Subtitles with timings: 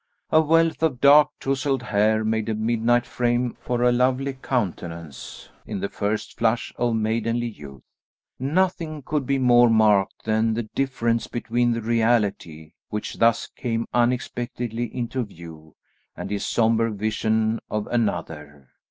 [0.31, 5.79] A wealth of dark tousled hair made a midnight frame for a lovely countenance in
[5.79, 7.83] the first flush of maidenly youth.
[8.39, 14.85] Nothing could be more marked than the difference between the reality which thus came unexpectedly
[14.85, 15.75] into view,
[16.17, 18.69] and his sombre vision of another.